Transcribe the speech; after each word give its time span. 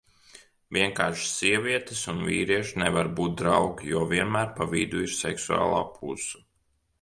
Vienkārši 0.75 1.27
sievietes 1.31 2.01
un 2.13 2.23
vīrieši 2.29 2.81
nevar 2.85 3.11
būt 3.19 3.35
draugi, 3.43 3.91
jo 3.93 4.01
vienmēr 4.15 4.51
pa 4.57 4.69
vidu 4.73 5.05
ir 5.05 5.15
seksuālā 5.19 5.85
puse. 6.01 6.43